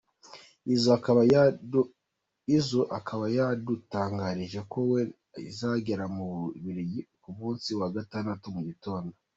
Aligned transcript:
Izzo 2.57 2.79
akaba 2.97 3.25
yadutangarije 3.37 4.59
ko 4.71 4.79
we 4.91 5.01
azagera 5.49 6.03
mu 6.15 6.25
Bubiligi 6.37 6.99
ku 7.21 7.29
munsi 7.37 7.69
wa 7.79 7.87
gatandatu 7.95 8.47
mu 8.57 8.61
gitondo. 8.69 9.13